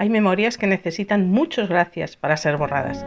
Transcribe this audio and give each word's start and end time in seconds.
Hay 0.00 0.08
memorias 0.08 0.56
que 0.56 0.66
necesitan 0.66 1.30
muchas 1.30 1.68
gracias 1.68 2.16
para 2.16 2.38
ser 2.38 2.56
borradas. 2.56 3.04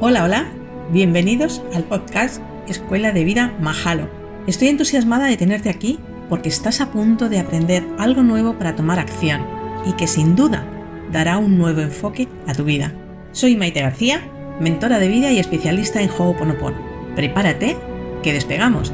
Hola, 0.00 0.24
hola. 0.24 0.48
Bienvenidos 0.92 1.62
al 1.74 1.84
podcast 1.84 2.40
Escuela 2.66 3.12
de 3.12 3.24
Vida 3.24 3.54
Mahalo. 3.60 4.08
Estoy 4.46 4.68
entusiasmada 4.68 5.26
de 5.26 5.36
tenerte 5.36 5.68
aquí 5.68 5.98
porque 6.30 6.48
estás 6.48 6.80
a 6.80 6.90
punto 6.90 7.28
de 7.28 7.38
aprender 7.38 7.86
algo 7.98 8.22
nuevo 8.22 8.56
para 8.56 8.74
tomar 8.74 8.98
acción 8.98 9.46
y 9.84 9.92
que 9.92 10.06
sin 10.06 10.36
duda 10.36 10.64
dará 11.12 11.36
un 11.36 11.58
nuevo 11.58 11.82
enfoque 11.82 12.26
a 12.46 12.54
tu 12.54 12.64
vida. 12.64 12.94
Soy 13.32 13.56
Maite 13.56 13.82
García, 13.82 14.22
mentora 14.58 14.98
de 14.98 15.08
vida 15.08 15.30
y 15.32 15.38
especialista 15.38 16.00
en 16.00 16.08
Ho'oponopono. 16.08 16.78
Prepárate, 17.14 17.76
que 18.22 18.32
despegamos. 18.32 18.90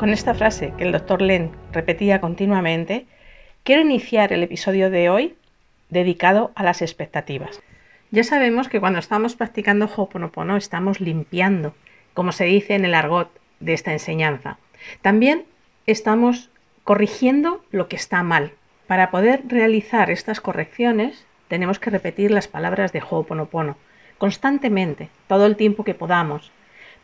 Con 0.00 0.14
esta 0.14 0.32
frase 0.32 0.72
que 0.78 0.84
el 0.84 0.92
doctor 0.92 1.20
Len 1.20 1.50
repetía 1.72 2.22
continuamente, 2.22 3.04
quiero 3.64 3.82
iniciar 3.82 4.32
el 4.32 4.42
episodio 4.42 4.88
de 4.88 5.10
hoy 5.10 5.34
dedicado 5.90 6.52
a 6.54 6.62
las 6.62 6.80
expectativas. 6.80 7.60
Ya 8.10 8.24
sabemos 8.24 8.70
que 8.70 8.80
cuando 8.80 8.98
estamos 8.98 9.36
practicando 9.36 9.90
Ho'oponopono 9.94 10.56
estamos 10.56 11.02
limpiando, 11.02 11.74
como 12.14 12.32
se 12.32 12.44
dice 12.44 12.76
en 12.76 12.86
el 12.86 12.94
argot 12.94 13.28
de 13.60 13.74
esta 13.74 13.92
enseñanza. 13.92 14.56
También 15.02 15.44
estamos 15.84 16.48
corrigiendo 16.82 17.62
lo 17.70 17.88
que 17.88 17.96
está 17.96 18.22
mal. 18.22 18.52
Para 18.86 19.10
poder 19.10 19.42
realizar 19.48 20.10
estas 20.10 20.40
correcciones 20.40 21.26
tenemos 21.48 21.78
que 21.78 21.90
repetir 21.90 22.30
las 22.30 22.48
palabras 22.48 22.94
de 22.94 23.02
Ho'oponopono 23.02 23.76
constantemente, 24.16 25.10
todo 25.26 25.44
el 25.44 25.56
tiempo 25.56 25.84
que 25.84 25.92
podamos. 25.92 26.52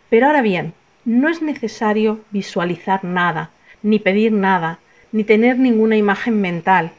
Pero 0.09 0.29
ahora 0.29 0.41
bien, 0.41 0.73
no 1.07 1.29
es 1.29 1.41
necesario 1.41 2.21
visualizar 2.33 3.05
nada, 3.05 3.51
ni 3.83 3.99
pedir 4.01 4.33
nada, 4.33 4.81
ni 5.13 5.23
tener 5.25 5.57
ninguna 5.57 5.97
imagen 5.97 6.41
mental. 6.41 6.91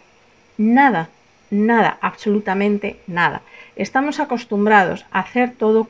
Nada, 0.57 1.09
nada, 1.51 1.97
absolutamente 2.01 2.99
nada. 3.05 3.41
Estamos 3.75 4.19
acostumbrados 4.19 5.05
a 5.11 5.19
hacer 5.19 5.51
todo 5.51 5.89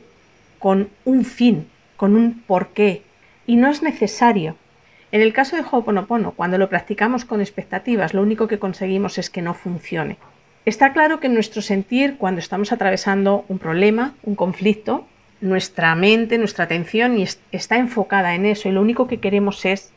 con 0.58 0.89
un 1.05 1.23
fin, 1.23 1.67
con 1.95 2.16
un 2.16 2.42
porqué, 2.42 3.03
y 3.45 3.55
no 3.55 3.69
es 3.69 3.83
necesario. 3.83 4.55
En 5.11 5.22
el 5.22 5.31
caso 5.31 5.55
de 5.55 5.61
Ho'oponopono, 5.61 6.31
cuando 6.31 6.58
lo 6.58 6.70
practicamos 6.70 7.23
con 7.23 7.39
expectativas, 7.39 8.16
lo 8.16 8.23
único 8.23 8.47
que 8.47 8.59
conseguimos 8.59 9.20
es 9.20 9.30
que 9.30 9.44
no 9.44 9.53
funcione. 9.53 10.17
Está 10.66 10.92
claro 10.92 11.20
que 11.20 11.30
nuestro 11.30 11.61
sentir 11.61 12.17
cuando 12.17 12.39
estamos 12.39 12.72
atravesando 12.72 13.45
un 13.47 13.59
problema, 13.59 14.16
un 14.23 14.36
conflicto, 14.36 15.05
nuestra 15.41 15.95
mente, 15.95 16.38
nuestra 16.38 16.66
atención 16.66 17.17
está 17.52 17.77
enfocada 17.77 18.35
en 18.35 18.45
eso 18.45 18.69
y 18.69 18.71
lo 18.71 18.81
único 18.81 19.07
que 19.07 19.19
queremos 19.19 19.66
es 19.66 19.91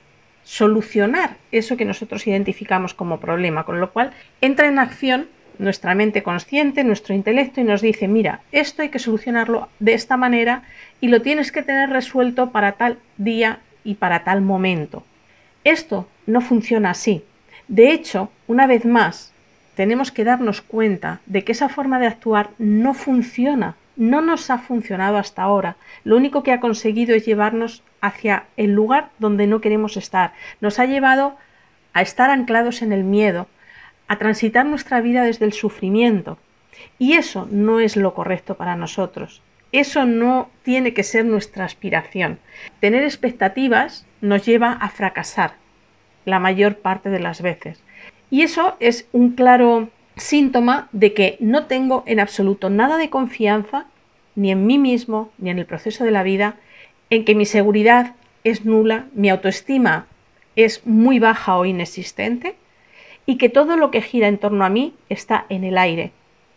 solucionar 0.44 1.36
eso 1.52 1.76
que 1.76 1.84
nosotros 1.84 2.26
identificamos 2.26 2.94
como 2.94 3.20
problema, 3.20 3.64
con 3.64 3.80
lo 3.80 3.92
cual 3.92 4.12
entra 4.40 4.68
en 4.68 4.78
acción 4.78 5.28
nuestra 5.58 5.94
mente 5.94 6.22
consciente, 6.22 6.84
nuestro 6.84 7.14
intelecto 7.14 7.60
y 7.60 7.64
nos 7.64 7.82
dice, 7.82 8.08
mira, 8.08 8.40
esto 8.50 8.82
hay 8.82 8.88
que 8.88 8.98
solucionarlo 8.98 9.68
de 9.78 9.92
esta 9.92 10.16
manera 10.16 10.62
y 11.00 11.08
lo 11.08 11.20
tienes 11.22 11.52
que 11.52 11.62
tener 11.62 11.90
resuelto 11.90 12.50
para 12.50 12.72
tal 12.72 12.98
día 13.18 13.60
y 13.84 13.94
para 13.94 14.24
tal 14.24 14.40
momento. 14.40 15.04
Esto 15.64 16.08
no 16.26 16.40
funciona 16.40 16.90
así. 16.90 17.22
De 17.68 17.92
hecho, 17.92 18.30
una 18.46 18.66
vez 18.66 18.84
más, 18.86 19.32
tenemos 19.74 20.10
que 20.10 20.24
darnos 20.24 20.62
cuenta 20.62 21.20
de 21.26 21.44
que 21.44 21.52
esa 21.52 21.68
forma 21.68 21.98
de 21.98 22.06
actuar 22.06 22.50
no 22.58 22.94
funciona 22.94 23.76
no 24.00 24.22
nos 24.22 24.48
ha 24.48 24.56
funcionado 24.56 25.18
hasta 25.18 25.42
ahora. 25.42 25.76
Lo 26.04 26.16
único 26.16 26.42
que 26.42 26.52
ha 26.52 26.60
conseguido 26.60 27.14
es 27.14 27.26
llevarnos 27.26 27.82
hacia 28.00 28.44
el 28.56 28.72
lugar 28.72 29.10
donde 29.18 29.46
no 29.46 29.60
queremos 29.60 29.98
estar. 29.98 30.32
Nos 30.62 30.78
ha 30.78 30.86
llevado 30.86 31.36
a 31.92 32.00
estar 32.00 32.30
anclados 32.30 32.80
en 32.80 32.94
el 32.94 33.04
miedo, 33.04 33.46
a 34.08 34.16
transitar 34.16 34.64
nuestra 34.64 35.02
vida 35.02 35.22
desde 35.22 35.44
el 35.44 35.52
sufrimiento. 35.52 36.38
Y 36.98 37.12
eso 37.12 37.46
no 37.50 37.78
es 37.78 37.94
lo 37.94 38.14
correcto 38.14 38.54
para 38.54 38.74
nosotros. 38.74 39.42
Eso 39.70 40.06
no 40.06 40.48
tiene 40.62 40.94
que 40.94 41.02
ser 41.02 41.26
nuestra 41.26 41.66
aspiración. 41.66 42.38
Tener 42.80 43.04
expectativas 43.04 44.06
nos 44.22 44.46
lleva 44.46 44.72
a 44.72 44.88
fracasar 44.88 45.52
la 46.24 46.38
mayor 46.38 46.76
parte 46.78 47.10
de 47.10 47.20
las 47.20 47.42
veces. 47.42 47.82
Y 48.30 48.42
eso 48.42 48.76
es 48.80 49.06
un 49.12 49.32
claro 49.32 49.90
síntoma 50.16 50.88
de 50.92 51.12
que 51.12 51.36
no 51.40 51.66
tengo 51.66 52.02
en 52.06 52.18
absoluto 52.18 52.70
nada 52.70 52.96
de 52.96 53.10
confianza 53.10 53.86
ni 54.40 54.50
en 54.50 54.66
mí 54.66 54.78
mismo 54.78 55.30
ni 55.36 55.50
en 55.50 55.58
el 55.58 55.66
proceso 55.66 56.02
de 56.02 56.10
la 56.10 56.22
vida, 56.22 56.56
en 57.10 57.26
que 57.26 57.34
mi 57.34 57.44
seguridad 57.44 58.14
es 58.42 58.64
nula, 58.64 59.06
mi 59.12 59.28
autoestima 59.28 60.06
es 60.56 60.86
muy 60.86 61.18
baja 61.18 61.56
o 61.56 61.66
inexistente 61.66 62.54
y 63.26 63.36
que 63.36 63.50
todo 63.50 63.76
lo 63.76 63.90
que 63.90 64.00
gira 64.00 64.28
en 64.28 64.38
torno 64.38 64.64
a 64.64 64.70
mí 64.70 64.94
está 65.10 65.44
en 65.50 65.62
el 65.64 65.76
aire, 65.76 66.12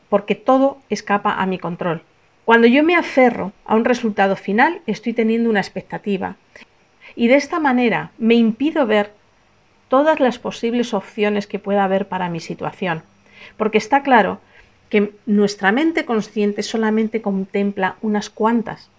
porque 0.07 0.33
todo 0.33 0.77
escapa 0.89 1.33
a 1.33 1.45
mi 1.45 1.59
control. 1.59 2.03
Cuando 2.45 2.67
yo 2.67 2.83
me 2.83 2.95
aferro 2.95 3.51
a 3.65 3.75
un 3.75 3.83
resultado 3.83 4.37
final, 4.37 4.81
estoy 4.87 5.11
teniendo 5.11 5.49
una 5.49 5.59
expectativa 5.59 6.37
y 7.17 7.27
de 7.27 7.35
esta 7.35 7.59
manera 7.59 8.11
me 8.17 8.35
impido 8.35 8.87
ver 8.87 9.11
todas 9.89 10.21
las 10.21 10.39
posibles 10.39 10.93
opciones 10.93 11.47
que 11.47 11.59
pueda 11.59 11.83
haber 11.83 12.07
para 12.07 12.29
mi 12.29 12.39
situación. 12.39 13.03
Porque 13.57 13.77
está 13.77 14.03
claro 14.03 14.39
que 14.93 15.11
nuestra 15.25 15.71
mente 15.71 16.05
consciente 16.05 16.61
solamente 16.61 17.23
contempla 17.23 17.95
unas 18.03 18.29
cuantas, 18.29 18.91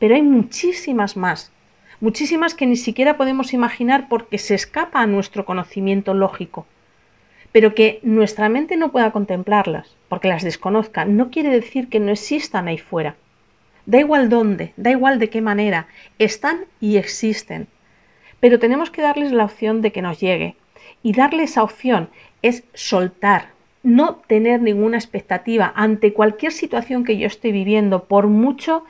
pero 0.00 0.16
hay 0.16 0.22
muchísimas 0.22 1.16
más, 1.16 1.52
muchísimas 2.00 2.52
que 2.56 2.66
ni 2.66 2.74
siquiera 2.74 3.16
podemos 3.16 3.52
imaginar 3.52 4.08
porque 4.08 4.38
se 4.38 4.56
escapa 4.56 5.00
a 5.00 5.06
nuestro 5.06 5.44
conocimiento 5.44 6.14
lógico. 6.14 6.66
Pero 7.52 7.76
que 7.76 8.00
nuestra 8.02 8.48
mente 8.48 8.76
no 8.76 8.90
pueda 8.90 9.12
contemplarlas, 9.12 9.94
porque 10.08 10.26
las 10.26 10.42
desconozca, 10.42 11.04
no 11.04 11.30
quiere 11.30 11.50
decir 11.50 11.88
que 11.88 12.00
no 12.00 12.10
existan 12.10 12.66
ahí 12.66 12.78
fuera. 12.78 13.14
Da 13.84 14.00
igual 14.00 14.28
dónde, 14.28 14.72
da 14.76 14.90
igual 14.90 15.20
de 15.20 15.30
qué 15.30 15.42
manera, 15.42 15.86
están 16.18 16.64
y 16.80 16.96
existen. 16.96 17.68
Pero 18.40 18.58
tenemos 18.58 18.90
que 18.90 19.02
darles 19.02 19.30
la 19.30 19.44
opción 19.44 19.80
de 19.80 19.92
que 19.92 20.02
nos 20.02 20.18
llegue. 20.18 20.56
Y 21.04 21.12
darle 21.12 21.44
esa 21.44 21.62
opción 21.62 22.10
es 22.42 22.64
soltar, 22.74 23.54
no 23.86 24.16
tener 24.26 24.60
ninguna 24.62 24.96
expectativa 24.96 25.72
ante 25.76 26.12
cualquier 26.12 26.50
situación 26.50 27.04
que 27.04 27.18
yo 27.18 27.28
esté 27.28 27.52
viviendo, 27.52 28.06
por 28.06 28.26
mucho 28.26 28.84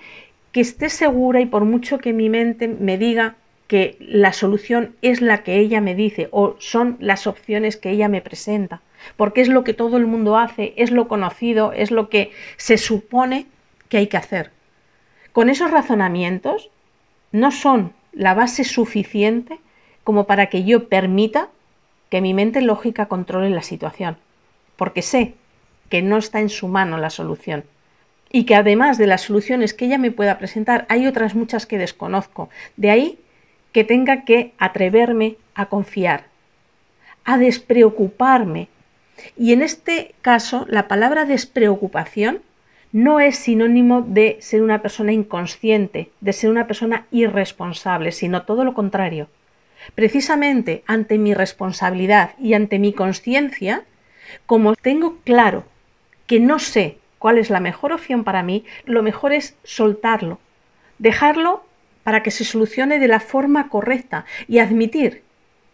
que 0.53 0.63
esté 0.63 0.89
segura 0.89 1.43
y 1.43 1.45
por 1.45 1.67
mucho 1.67 1.99
que 1.99 2.15
mi 2.15 2.31
mente 2.31 2.67
me 2.67 2.97
diga 2.97 3.37
que 3.67 3.99
la 4.01 4.33
solución 4.33 4.97
es 5.03 5.21
la 5.21 5.43
que 5.43 5.59
ella 5.59 5.83
me 5.83 5.95
dice 5.95 6.29
o 6.31 6.57
son 6.61 6.97
las 6.99 7.27
opciones 7.27 7.77
que 7.77 7.91
ella 7.91 8.09
me 8.09 8.23
presenta, 8.23 8.81
porque 9.19 9.43
es 9.43 9.49
lo 9.49 9.65
que 9.65 9.75
todo 9.75 9.99
el 9.99 10.07
mundo 10.07 10.39
hace, 10.39 10.73
es 10.79 10.91
lo 10.91 11.09
conocido, 11.09 11.73
es 11.75 11.91
lo 11.91 12.09
que 12.09 12.31
se 12.57 12.79
supone 12.79 13.45
que 13.91 13.99
hay 13.99 14.07
que 14.07 14.17
hacer. 14.17 14.51
Con 15.35 15.51
esos 15.51 15.71
razonamientos 15.71 16.71
no 17.33 17.51
son 17.51 17.93
la 18.15 18.33
base 18.33 18.65
suficiente 18.65 19.59
como 20.05 20.25
para 20.25 20.47
que 20.47 20.65
yo 20.65 20.89
permita 20.89 21.51
que 22.09 22.23
mi 22.23 22.33
mente 22.33 22.63
lógica 22.63 23.07
controle 23.07 23.51
la 23.51 23.63
situación 23.63 24.17
porque 24.77 25.03
sé 25.03 25.35
que 25.89 26.03
no 26.03 26.19
está 26.19 26.41
en 26.41 26.49
su 26.49 26.69
mano 26.69 26.99
la 26.99 27.11
solución. 27.11 27.65
Y 28.31 28.45
que 28.45 28.55
además 28.55 28.99
de 28.99 29.07
las 29.07 29.23
soluciones 29.23 29.73
que 29.73 29.87
ella 29.87 29.99
me 29.99 30.11
pueda 30.11 30.39
presentar, 30.39 30.85
hay 30.89 31.07
otras 31.07 31.35
muchas 31.35 31.67
que 31.67 31.79
desconozco. 31.79 32.51
De 32.77 32.91
ahí 32.91 33.19
que 33.73 33.85
tenga 33.85 34.25
que 34.25 34.53
atreverme 34.59 35.37
a 35.55 35.67
confiar, 35.67 36.25
a 37.25 37.39
despreocuparme. 37.39 38.69
Y 39.37 39.53
en 39.53 39.63
este 39.63 40.15
caso, 40.23 40.67
la 40.69 40.89
palabra 40.89 41.25
despreocupación 41.25 42.43
no 42.93 43.21
es 43.21 43.37
sinónimo 43.37 44.03
de 44.03 44.39
ser 44.41 44.63
una 44.63 44.81
persona 44.81 45.13
inconsciente, 45.13 46.11
de 46.21 46.33
ser 46.33 46.51
una 46.51 46.67
persona 46.67 47.07
irresponsable, 47.11 48.13
sino 48.13 48.43
todo 48.43 48.65
lo 48.65 48.75
contrario. 48.75 49.29
Precisamente 49.95 50.83
ante 50.87 51.19
mi 51.19 51.35
responsabilidad 51.35 52.31
y 52.39 52.55
ante 52.55 52.79
mi 52.79 52.93
conciencia, 52.93 53.85
como 54.47 54.75
tengo 54.75 55.19
claro 55.25 55.65
que 56.27 56.41
no 56.41 56.59
sé 56.59 56.99
cuál 57.19 57.39
es 57.39 57.51
la 57.51 57.61
mejor 57.61 57.93
opción 57.93 58.25
para 58.25 58.43
mí, 58.43 58.65
lo 58.85 59.03
mejor 59.03 59.33
es 59.33 59.57
soltarlo, 59.65 60.39
dejarlo 60.99 61.65
para 62.03 62.23
que 62.23 62.31
se 62.31 62.45
solucione 62.45 62.99
de 62.99 63.09
la 63.09 63.21
forma 63.21 63.69
correcta 63.69 64.27
y 64.47 64.59
admitir 64.59 65.23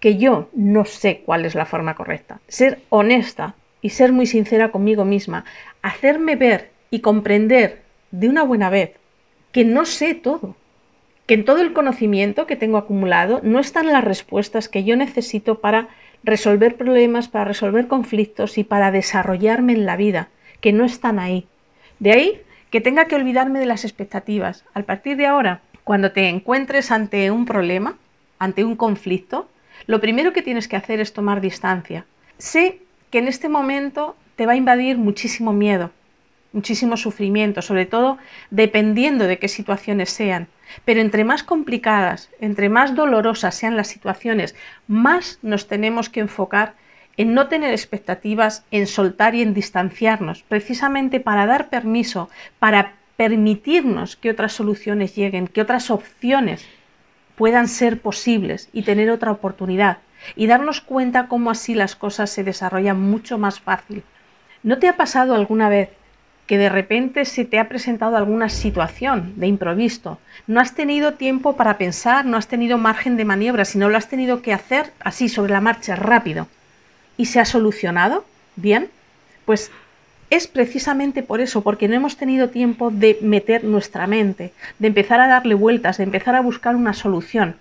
que 0.00 0.16
yo 0.16 0.48
no 0.54 0.84
sé 0.84 1.22
cuál 1.24 1.44
es 1.44 1.54
la 1.54 1.66
forma 1.66 1.94
correcta. 1.94 2.40
Ser 2.48 2.80
honesta 2.88 3.54
y 3.82 3.90
ser 3.90 4.12
muy 4.12 4.26
sincera 4.26 4.70
conmigo 4.70 5.04
misma, 5.04 5.44
hacerme 5.82 6.36
ver 6.36 6.70
y 6.90 7.00
comprender 7.00 7.82
de 8.10 8.28
una 8.28 8.42
buena 8.42 8.70
vez 8.70 8.92
que 9.52 9.64
no 9.64 9.84
sé 9.84 10.14
todo, 10.14 10.56
que 11.26 11.34
en 11.34 11.44
todo 11.44 11.60
el 11.60 11.72
conocimiento 11.72 12.46
que 12.46 12.56
tengo 12.56 12.78
acumulado 12.78 13.40
no 13.42 13.58
están 13.60 13.86
las 13.86 14.02
respuestas 14.02 14.68
que 14.68 14.84
yo 14.84 14.96
necesito 14.96 15.60
para 15.60 15.88
resolver 16.24 16.76
problemas, 16.76 17.28
para 17.28 17.44
resolver 17.44 17.88
conflictos 17.88 18.58
y 18.58 18.64
para 18.64 18.90
desarrollarme 18.90 19.72
en 19.72 19.86
la 19.86 19.96
vida, 19.96 20.28
que 20.60 20.72
no 20.72 20.84
están 20.84 21.18
ahí. 21.18 21.46
De 21.98 22.12
ahí 22.12 22.40
que 22.70 22.80
tenga 22.80 23.04
que 23.04 23.16
olvidarme 23.16 23.58
de 23.58 23.66
las 23.66 23.84
expectativas. 23.84 24.64
A 24.72 24.82
partir 24.82 25.16
de 25.18 25.26
ahora, 25.26 25.60
cuando 25.84 26.12
te 26.12 26.28
encuentres 26.28 26.90
ante 26.90 27.30
un 27.30 27.44
problema, 27.44 27.96
ante 28.38 28.64
un 28.64 28.76
conflicto, 28.76 29.48
lo 29.86 30.00
primero 30.00 30.32
que 30.32 30.42
tienes 30.42 30.68
que 30.68 30.76
hacer 30.76 31.00
es 31.00 31.12
tomar 31.12 31.40
distancia. 31.40 32.06
Sé 32.38 32.80
que 33.10 33.18
en 33.18 33.28
este 33.28 33.48
momento 33.48 34.16
te 34.36 34.46
va 34.46 34.52
a 34.52 34.56
invadir 34.56 34.96
muchísimo 34.96 35.52
miedo, 35.52 35.90
muchísimo 36.52 36.96
sufrimiento, 36.96 37.60
sobre 37.62 37.84
todo 37.84 38.18
dependiendo 38.50 39.26
de 39.26 39.38
qué 39.38 39.48
situaciones 39.48 40.10
sean. 40.10 40.48
Pero 40.84 41.00
entre 41.00 41.24
más 41.24 41.42
complicadas, 41.42 42.30
entre 42.40 42.68
más 42.68 42.94
dolorosas 42.94 43.54
sean 43.54 43.76
las 43.76 43.88
situaciones, 43.88 44.54
más 44.86 45.38
nos 45.42 45.68
tenemos 45.68 46.08
que 46.08 46.20
enfocar 46.20 46.74
en 47.16 47.34
no 47.34 47.48
tener 47.48 47.72
expectativas, 47.72 48.64
en 48.70 48.86
soltar 48.86 49.34
y 49.34 49.42
en 49.42 49.54
distanciarnos, 49.54 50.42
precisamente 50.44 51.20
para 51.20 51.46
dar 51.46 51.68
permiso, 51.68 52.30
para 52.58 52.94
permitirnos 53.16 54.16
que 54.16 54.30
otras 54.30 54.52
soluciones 54.52 55.14
lleguen, 55.14 55.46
que 55.46 55.60
otras 55.60 55.90
opciones 55.90 56.66
puedan 57.36 57.68
ser 57.68 58.00
posibles 58.00 58.68
y 58.72 58.82
tener 58.82 59.10
otra 59.10 59.30
oportunidad 59.30 59.98
y 60.36 60.46
darnos 60.46 60.80
cuenta 60.80 61.28
cómo 61.28 61.50
así 61.50 61.74
las 61.74 61.96
cosas 61.96 62.30
se 62.30 62.44
desarrollan 62.44 63.00
mucho 63.00 63.38
más 63.38 63.60
fácil. 63.60 64.04
¿No 64.62 64.78
te 64.78 64.88
ha 64.88 64.96
pasado 64.96 65.34
alguna 65.34 65.68
vez 65.68 65.90
que 66.52 66.58
de 66.58 66.68
repente 66.68 67.24
se 67.24 67.46
te 67.46 67.58
ha 67.58 67.66
presentado 67.66 68.14
alguna 68.14 68.50
situación 68.50 69.32
de 69.36 69.46
improviso, 69.46 70.18
no 70.46 70.60
has 70.60 70.74
tenido 70.74 71.14
tiempo 71.14 71.56
para 71.56 71.78
pensar, 71.78 72.26
no 72.26 72.36
has 72.36 72.46
tenido 72.46 72.76
margen 72.76 73.16
de 73.16 73.24
maniobra, 73.24 73.64
sino 73.64 73.88
lo 73.88 73.96
has 73.96 74.10
tenido 74.10 74.42
que 74.42 74.52
hacer 74.52 74.92
así 75.00 75.30
sobre 75.30 75.54
la 75.54 75.62
marcha 75.62 75.96
rápido 75.96 76.48
y 77.16 77.24
se 77.24 77.40
ha 77.40 77.46
solucionado? 77.46 78.26
Bien, 78.54 78.90
pues 79.46 79.70
es 80.28 80.46
precisamente 80.46 81.22
por 81.22 81.40
eso, 81.40 81.62
porque 81.62 81.88
no 81.88 81.94
hemos 81.94 82.18
tenido 82.18 82.50
tiempo 82.50 82.90
de 82.90 83.16
meter 83.22 83.64
nuestra 83.64 84.06
mente, 84.06 84.52
de 84.78 84.88
empezar 84.88 85.22
a 85.22 85.28
darle 85.28 85.54
vueltas, 85.54 85.96
de 85.96 86.04
empezar 86.04 86.34
a 86.34 86.42
buscar 86.42 86.76
una 86.76 86.92
solución. 86.92 87.56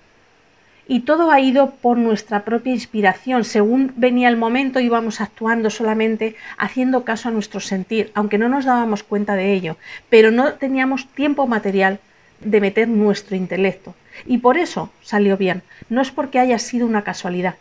Y 0.88 1.02
todo 1.02 1.32
ha 1.32 1.40
ido 1.40 1.72
por 1.72 1.98
nuestra 1.98 2.44
propia 2.44 2.74
inspiración. 2.74 3.44
Según 3.44 3.94
venía 3.96 4.28
el 4.30 4.38
momento 4.38 4.80
íbamos 4.80 5.22
actuando 5.22 5.70
solamente 5.70 6.36
haciendo 6.58 7.04
caso 7.04 7.30
a 7.30 7.32
nuestro 7.32 7.60
sentir, 7.60 8.12
aunque 8.14 8.38
no 8.38 8.50
nos 8.50 8.66
dábamos 8.66 9.04
cuenta 9.04 9.36
de 9.36 9.54
ello, 9.54 9.78
pero 10.10 10.32
no 10.32 10.54
teníamos 10.54 11.08
tiempo 11.08 11.48
material 11.48 12.00
de 12.40 12.62
meter 12.62 12.88
nuestro 12.88 13.36
intelecto. 13.36 13.96
Y 14.26 14.40
por 14.40 14.58
eso 14.58 14.92
salió 15.02 15.38
bien. 15.38 15.64
No 15.90 16.02
es 16.02 16.12
porque 16.12 16.40
haya 16.40 16.60
sido 16.60 16.88
una 16.88 17.04
casualidad. 17.04 17.56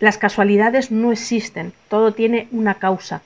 Las 0.00 0.18
casualidades 0.18 0.90
no 0.90 1.12
existen, 1.12 1.72
todo 1.88 2.12
tiene 2.12 2.48
una 2.50 2.74
causa 2.74 3.22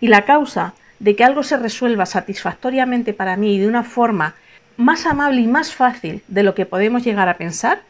y 0.00 0.08
la 0.08 0.24
causa 0.24 0.74
de 0.98 1.16
que 1.16 1.24
algo 1.24 1.42
se 1.42 1.56
resuelva 1.56 2.06
satisfactoriamente 2.06 3.12
para 3.12 3.36
mí 3.36 3.54
y 3.54 3.58
de 3.58 3.68
una 3.68 3.84
forma 3.84 4.34
más 4.76 5.06
amable 5.06 5.40
y 5.42 5.46
más 5.46 5.74
fácil 5.74 6.22
de 6.28 6.42
lo 6.42 6.54
que 6.54 6.66
podemos 6.66 7.04
llegar 7.04 7.28
a 7.28 7.36
pensar 7.36 7.82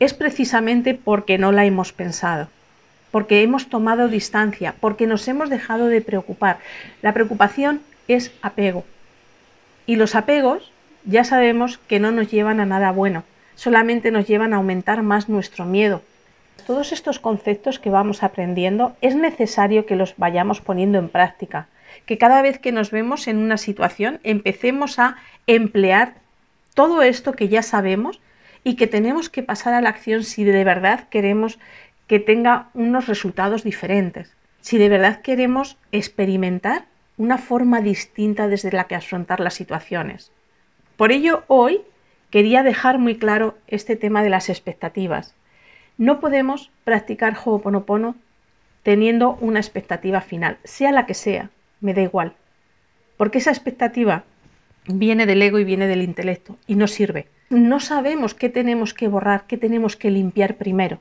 es 0.00 0.14
precisamente 0.14 0.94
porque 0.94 1.38
no 1.38 1.52
la 1.52 1.64
hemos 1.64 1.92
pensado, 1.92 2.48
porque 3.10 3.42
hemos 3.42 3.68
tomado 3.68 4.08
distancia, 4.08 4.74
porque 4.80 5.06
nos 5.06 5.26
hemos 5.28 5.50
dejado 5.50 5.86
de 5.86 6.00
preocupar. 6.00 6.58
La 7.02 7.14
preocupación 7.14 7.80
es 8.08 8.32
apego. 8.42 8.84
Y 9.86 9.96
los 9.96 10.14
apegos 10.14 10.70
ya 11.04 11.24
sabemos 11.24 11.78
que 11.78 12.00
no 12.00 12.10
nos 12.10 12.30
llevan 12.30 12.60
a 12.60 12.66
nada 12.66 12.90
bueno, 12.90 13.24
solamente 13.54 14.10
nos 14.10 14.26
llevan 14.26 14.52
a 14.52 14.56
aumentar 14.56 15.02
más 15.02 15.28
nuestro 15.28 15.64
miedo. 15.64 16.02
Todos 16.66 16.92
estos 16.92 17.20
conceptos 17.20 17.78
que 17.78 17.90
vamos 17.90 18.22
aprendiendo 18.22 18.96
es 19.00 19.14
necesario 19.14 19.86
que 19.86 19.96
los 19.96 20.14
vayamos 20.16 20.60
poniendo 20.60 20.98
en 20.98 21.08
práctica, 21.08 21.68
que 22.06 22.18
cada 22.18 22.42
vez 22.42 22.58
que 22.58 22.72
nos 22.72 22.90
vemos 22.90 23.28
en 23.28 23.38
una 23.38 23.56
situación 23.56 24.20
empecemos 24.24 24.98
a 24.98 25.16
emplear 25.46 26.14
todo 26.74 27.02
esto 27.02 27.32
que 27.32 27.48
ya 27.48 27.62
sabemos 27.62 28.20
y 28.66 28.74
que 28.74 28.88
tenemos 28.88 29.28
que 29.30 29.44
pasar 29.44 29.74
a 29.74 29.80
la 29.80 29.90
acción 29.90 30.24
si 30.24 30.42
de 30.42 30.64
verdad 30.64 31.08
queremos 31.08 31.60
que 32.08 32.18
tenga 32.18 32.68
unos 32.74 33.06
resultados 33.06 33.62
diferentes, 33.62 34.36
si 34.60 34.76
de 34.76 34.88
verdad 34.88 35.20
queremos 35.20 35.76
experimentar 35.92 36.86
una 37.16 37.38
forma 37.38 37.80
distinta 37.80 38.48
desde 38.48 38.72
la 38.72 38.88
que 38.88 38.96
afrontar 38.96 39.38
las 39.38 39.54
situaciones. 39.54 40.32
Por 40.96 41.12
ello, 41.12 41.44
hoy 41.46 41.82
quería 42.30 42.64
dejar 42.64 42.98
muy 42.98 43.18
claro 43.18 43.56
este 43.68 43.94
tema 43.94 44.24
de 44.24 44.30
las 44.30 44.48
expectativas. 44.48 45.36
No 45.96 46.18
podemos 46.18 46.72
practicar 46.82 47.36
Ho'oponopono 47.36 48.16
teniendo 48.82 49.38
una 49.40 49.60
expectativa 49.60 50.20
final, 50.20 50.58
sea 50.64 50.90
la 50.90 51.06
que 51.06 51.14
sea, 51.14 51.50
me 51.80 51.94
da 51.94 52.02
igual. 52.02 52.34
Porque 53.16 53.38
esa 53.38 53.52
expectativa 53.52 54.24
viene 54.88 55.26
del 55.26 55.42
ego 55.42 55.58
y 55.58 55.64
viene 55.64 55.86
del 55.86 56.02
intelecto 56.02 56.56
y 56.66 56.76
no 56.76 56.86
sirve. 56.86 57.28
No 57.50 57.80
sabemos 57.80 58.34
qué 58.34 58.48
tenemos 58.48 58.94
que 58.94 59.08
borrar, 59.08 59.44
qué 59.46 59.56
tenemos 59.56 59.96
que 59.96 60.10
limpiar 60.10 60.56
primero. 60.56 61.00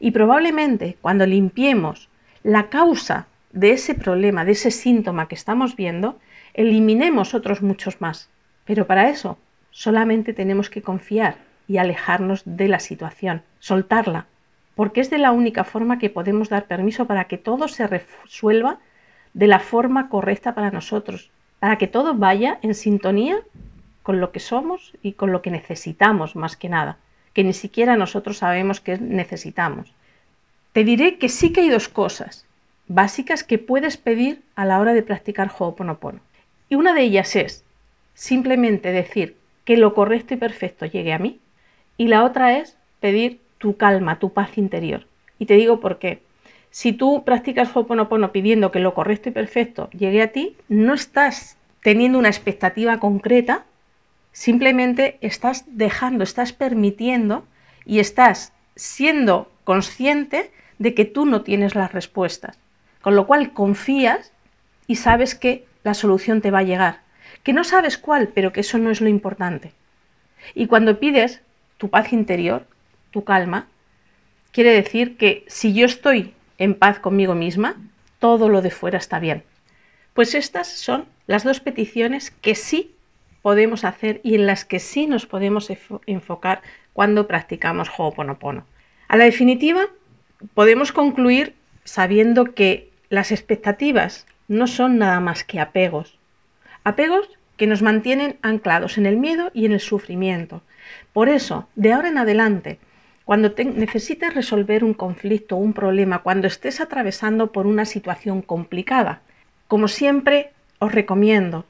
Y 0.00 0.10
probablemente 0.10 0.96
cuando 1.00 1.26
limpiemos 1.26 2.08
la 2.42 2.68
causa 2.68 3.26
de 3.52 3.72
ese 3.72 3.94
problema, 3.94 4.44
de 4.44 4.52
ese 4.52 4.70
síntoma 4.70 5.28
que 5.28 5.34
estamos 5.34 5.76
viendo, 5.76 6.18
eliminemos 6.54 7.34
otros 7.34 7.62
muchos 7.62 8.00
más. 8.00 8.28
Pero 8.64 8.86
para 8.86 9.10
eso 9.10 9.38
solamente 9.70 10.32
tenemos 10.32 10.70
que 10.70 10.82
confiar 10.82 11.36
y 11.68 11.78
alejarnos 11.78 12.42
de 12.44 12.68
la 12.68 12.80
situación, 12.80 13.42
soltarla, 13.58 14.26
porque 14.74 15.00
es 15.00 15.10
de 15.10 15.18
la 15.18 15.32
única 15.32 15.64
forma 15.64 15.98
que 15.98 16.10
podemos 16.10 16.48
dar 16.48 16.66
permiso 16.66 17.06
para 17.06 17.24
que 17.24 17.38
todo 17.38 17.68
se 17.68 17.86
resuelva 17.86 18.78
de 19.34 19.46
la 19.46 19.60
forma 19.60 20.08
correcta 20.08 20.54
para 20.54 20.70
nosotros, 20.70 21.30
para 21.62 21.78
que 21.78 21.86
todo 21.86 22.14
vaya 22.14 22.58
en 22.62 22.74
sintonía 22.74 23.38
con 24.02 24.18
lo 24.18 24.32
que 24.32 24.40
somos 24.40 24.94
y 25.00 25.12
con 25.12 25.30
lo 25.30 25.42
que 25.42 25.52
necesitamos 25.52 26.34
más 26.34 26.56
que 26.56 26.68
nada, 26.68 26.96
que 27.34 27.44
ni 27.44 27.52
siquiera 27.52 27.96
nosotros 27.96 28.38
sabemos 28.38 28.80
que 28.80 28.98
necesitamos. 28.98 29.94
Te 30.72 30.82
diré 30.82 31.18
que 31.18 31.28
sí 31.28 31.52
que 31.52 31.60
hay 31.60 31.68
dos 31.70 31.88
cosas 31.88 32.46
básicas 32.88 33.44
que 33.44 33.58
puedes 33.58 33.96
pedir 33.96 34.42
a 34.56 34.64
la 34.64 34.80
hora 34.80 34.92
de 34.92 35.04
practicar 35.04 35.52
Ho'oponopono. 35.56 36.18
Y 36.68 36.74
una 36.74 36.94
de 36.94 37.02
ellas 37.02 37.36
es 37.36 37.62
simplemente 38.12 38.90
decir 38.90 39.36
que 39.64 39.76
lo 39.76 39.94
correcto 39.94 40.34
y 40.34 40.38
perfecto 40.38 40.84
llegue 40.86 41.12
a 41.12 41.20
mí. 41.20 41.38
Y 41.96 42.08
la 42.08 42.24
otra 42.24 42.58
es 42.58 42.76
pedir 42.98 43.38
tu 43.58 43.76
calma, 43.76 44.18
tu 44.18 44.32
paz 44.32 44.58
interior. 44.58 45.06
Y 45.38 45.46
te 45.46 45.54
digo 45.54 45.78
por 45.78 46.00
qué. 46.00 46.22
Si 46.72 46.94
tú 46.94 47.22
practicas 47.24 47.76
Ho'oponopono 47.76 48.32
pidiendo 48.32 48.72
que 48.72 48.80
lo 48.80 48.94
correcto 48.94 49.28
y 49.28 49.32
perfecto 49.32 49.90
llegue 49.90 50.22
a 50.22 50.32
ti, 50.32 50.56
no 50.70 50.94
estás 50.94 51.58
teniendo 51.82 52.18
una 52.18 52.30
expectativa 52.30 52.98
concreta, 52.98 53.66
simplemente 54.32 55.18
estás 55.20 55.64
dejando, 55.66 56.24
estás 56.24 56.54
permitiendo 56.54 57.44
y 57.84 57.98
estás 57.98 58.54
siendo 58.74 59.52
consciente 59.64 60.50
de 60.78 60.94
que 60.94 61.04
tú 61.04 61.26
no 61.26 61.42
tienes 61.42 61.74
las 61.74 61.92
respuestas. 61.92 62.58
Con 63.02 63.16
lo 63.16 63.26
cual 63.26 63.52
confías 63.52 64.32
y 64.86 64.96
sabes 64.96 65.34
que 65.34 65.66
la 65.84 65.92
solución 65.92 66.40
te 66.40 66.50
va 66.50 66.60
a 66.60 66.64
llegar. 66.64 67.00
Que 67.42 67.52
no 67.52 67.64
sabes 67.64 67.98
cuál, 67.98 68.28
pero 68.28 68.54
que 68.54 68.60
eso 68.60 68.78
no 68.78 68.90
es 68.90 69.02
lo 69.02 69.08
importante. 69.08 69.72
Y 70.54 70.68
cuando 70.68 70.98
pides 70.98 71.42
tu 71.76 71.90
paz 71.90 72.14
interior, 72.14 72.66
tu 73.10 73.24
calma, 73.24 73.68
quiere 74.52 74.72
decir 74.72 75.18
que 75.18 75.44
si 75.48 75.74
yo 75.74 75.84
estoy 75.84 76.32
en 76.62 76.74
paz 76.74 77.00
conmigo 77.00 77.34
misma, 77.34 77.74
todo 78.20 78.48
lo 78.48 78.62
de 78.62 78.70
fuera 78.70 78.96
está 78.96 79.18
bien. 79.18 79.42
Pues 80.14 80.36
estas 80.36 80.68
son 80.68 81.06
las 81.26 81.42
dos 81.42 81.58
peticiones 81.58 82.30
que 82.30 82.54
sí 82.54 82.94
podemos 83.42 83.84
hacer 83.84 84.20
y 84.22 84.36
en 84.36 84.46
las 84.46 84.64
que 84.64 84.78
sí 84.78 85.08
nos 85.08 85.26
podemos 85.26 85.72
enfocar 86.06 86.62
cuando 86.92 87.26
practicamos 87.26 87.90
Ho'oponopono. 87.96 88.64
A 89.08 89.16
la 89.16 89.24
definitiva, 89.24 89.86
podemos 90.54 90.92
concluir 90.92 91.56
sabiendo 91.82 92.54
que 92.54 92.92
las 93.08 93.32
expectativas 93.32 94.26
no 94.46 94.68
son 94.68 94.98
nada 94.98 95.18
más 95.18 95.42
que 95.42 95.58
apegos. 95.58 96.16
Apegos 96.84 97.28
que 97.56 97.66
nos 97.66 97.82
mantienen 97.82 98.36
anclados 98.42 98.98
en 98.98 99.06
el 99.06 99.16
miedo 99.16 99.50
y 99.52 99.66
en 99.66 99.72
el 99.72 99.80
sufrimiento. 99.80 100.62
Por 101.12 101.28
eso, 101.28 101.68
de 101.74 101.92
ahora 101.92 102.08
en 102.08 102.18
adelante, 102.18 102.78
cuando 103.24 103.54
necesites 103.56 104.34
resolver 104.34 104.84
un 104.84 104.94
conflicto 104.94 105.56
o 105.56 105.60
un 105.60 105.72
problema, 105.72 106.22
cuando 106.22 106.46
estés 106.46 106.80
atravesando 106.80 107.52
por 107.52 107.66
una 107.66 107.84
situación 107.84 108.42
complicada, 108.42 109.22
como 109.68 109.88
siempre 109.88 110.50
os 110.78 110.92
recomiendo, 110.92 111.64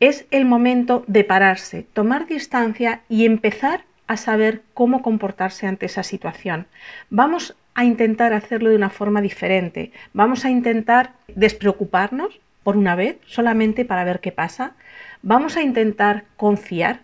es 0.00 0.26
el 0.30 0.44
momento 0.44 1.04
de 1.06 1.24
pararse, 1.24 1.86
tomar 1.92 2.26
distancia 2.26 3.02
y 3.08 3.26
empezar 3.26 3.84
a 4.06 4.16
saber 4.16 4.62
cómo 4.74 5.02
comportarse 5.02 5.66
ante 5.66 5.86
esa 5.86 6.02
situación. 6.02 6.66
Vamos 7.10 7.56
a 7.74 7.84
intentar 7.84 8.32
hacerlo 8.32 8.70
de 8.70 8.76
una 8.76 8.90
forma 8.90 9.20
diferente. 9.20 9.92
Vamos 10.12 10.44
a 10.44 10.50
intentar 10.50 11.12
despreocuparnos 11.28 12.40
por 12.64 12.76
una 12.76 12.96
vez, 12.96 13.18
solamente 13.26 13.84
para 13.84 14.04
ver 14.04 14.20
qué 14.20 14.32
pasa. 14.32 14.72
Vamos 15.22 15.56
a 15.56 15.62
intentar 15.62 16.24
confiar, 16.36 17.00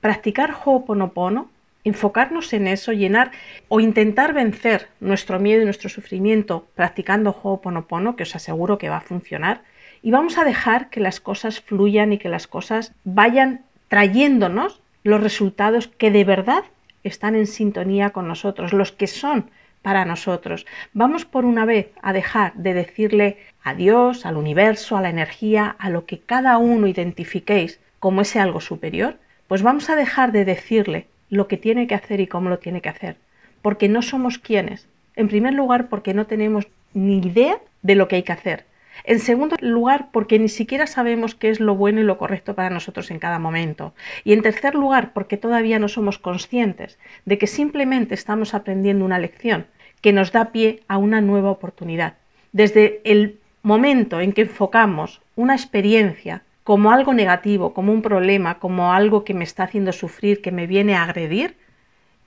practicar 0.00 0.54
Ho'oponopono, 0.64 1.50
enfocarnos 1.84 2.52
en 2.52 2.68
eso, 2.68 2.92
llenar 2.92 3.32
o 3.68 3.80
intentar 3.80 4.32
vencer 4.32 4.88
nuestro 5.00 5.38
miedo 5.38 5.62
y 5.62 5.64
nuestro 5.64 5.88
sufrimiento 5.88 6.68
practicando 6.74 7.30
Ho'oponopono, 7.42 8.16
que 8.16 8.22
os 8.22 8.36
aseguro 8.36 8.78
que 8.78 8.88
va 8.88 8.98
a 8.98 9.00
funcionar, 9.00 9.62
y 10.02 10.10
vamos 10.10 10.38
a 10.38 10.44
dejar 10.44 10.90
que 10.90 11.00
las 11.00 11.20
cosas 11.20 11.60
fluyan 11.60 12.12
y 12.12 12.18
que 12.18 12.28
las 12.28 12.46
cosas 12.46 12.92
vayan 13.04 13.64
trayéndonos 13.88 14.80
los 15.04 15.20
resultados 15.20 15.88
que 15.88 16.10
de 16.10 16.24
verdad 16.24 16.64
están 17.04 17.34
en 17.34 17.46
sintonía 17.46 18.10
con 18.10 18.28
nosotros, 18.28 18.72
los 18.72 18.92
que 18.92 19.06
son 19.06 19.50
para 19.82 20.04
nosotros. 20.04 20.66
Vamos 20.92 21.24
por 21.24 21.44
una 21.44 21.64
vez 21.64 21.90
a 22.02 22.12
dejar 22.12 22.54
de 22.54 22.74
decirle 22.74 23.38
a 23.62 23.74
Dios, 23.74 24.24
al 24.24 24.36
universo, 24.36 24.96
a 24.96 25.02
la 25.02 25.10
energía, 25.10 25.74
a 25.78 25.90
lo 25.90 26.06
que 26.06 26.20
cada 26.20 26.56
uno 26.58 26.86
identifiquéis 26.86 27.80
como 27.98 28.22
ese 28.22 28.40
algo 28.40 28.60
superior, 28.60 29.18
pues 29.48 29.62
vamos 29.62 29.90
a 29.90 29.96
dejar 29.96 30.32
de 30.32 30.44
decirle 30.44 31.06
lo 31.32 31.48
que 31.48 31.56
tiene 31.56 31.86
que 31.86 31.94
hacer 31.94 32.20
y 32.20 32.26
cómo 32.26 32.50
lo 32.50 32.58
tiene 32.58 32.82
que 32.82 32.90
hacer, 32.90 33.16
porque 33.62 33.88
no 33.88 34.02
somos 34.02 34.38
quienes. 34.38 34.86
En 35.16 35.28
primer 35.28 35.54
lugar, 35.54 35.88
porque 35.88 36.12
no 36.12 36.26
tenemos 36.26 36.68
ni 36.92 37.20
idea 37.26 37.58
de 37.80 37.94
lo 37.94 38.06
que 38.06 38.16
hay 38.16 38.22
que 38.22 38.32
hacer. 38.32 38.66
En 39.04 39.18
segundo 39.18 39.56
lugar, 39.62 40.08
porque 40.12 40.38
ni 40.38 40.50
siquiera 40.50 40.86
sabemos 40.86 41.34
qué 41.34 41.48
es 41.48 41.58
lo 41.58 41.74
bueno 41.74 42.02
y 42.02 42.04
lo 42.04 42.18
correcto 42.18 42.54
para 42.54 42.68
nosotros 42.68 43.10
en 43.10 43.18
cada 43.18 43.38
momento. 43.38 43.94
Y 44.24 44.34
en 44.34 44.42
tercer 44.42 44.74
lugar, 44.74 45.14
porque 45.14 45.38
todavía 45.38 45.78
no 45.78 45.88
somos 45.88 46.18
conscientes 46.18 46.98
de 47.24 47.38
que 47.38 47.46
simplemente 47.46 48.14
estamos 48.14 48.52
aprendiendo 48.52 49.06
una 49.06 49.18
lección 49.18 49.64
que 50.02 50.12
nos 50.12 50.32
da 50.32 50.52
pie 50.52 50.82
a 50.86 50.98
una 50.98 51.22
nueva 51.22 51.50
oportunidad. 51.50 52.18
Desde 52.52 53.00
el 53.04 53.38
momento 53.62 54.20
en 54.20 54.34
que 54.34 54.42
enfocamos 54.42 55.22
una 55.34 55.54
experiencia 55.54 56.42
como 56.64 56.92
algo 56.92 57.12
negativo, 57.12 57.74
como 57.74 57.92
un 57.92 58.02
problema, 58.02 58.58
como 58.58 58.92
algo 58.92 59.24
que 59.24 59.34
me 59.34 59.44
está 59.44 59.64
haciendo 59.64 59.92
sufrir, 59.92 60.40
que 60.42 60.52
me 60.52 60.66
viene 60.66 60.94
a 60.94 61.02
agredir, 61.02 61.56